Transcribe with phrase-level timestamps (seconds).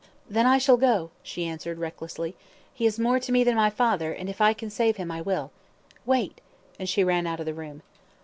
[0.27, 2.35] "Then I shall go," she answered, recklessly.
[2.73, 5.21] "He is more to me than my father, and if I can save him, I
[5.21, 5.51] will.
[6.07, 6.41] Wait,"
[6.79, 7.83] and she ran out of the room.